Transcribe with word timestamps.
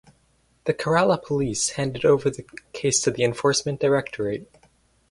The 0.63 0.73
Kerala 0.73 1.23
Police 1.23 1.69
handed 1.77 2.05
over 2.05 2.31
the 2.31 2.43
case 2.73 2.99
to 3.01 3.13
Enforcement 3.23 3.79
Directorate. 3.79 4.49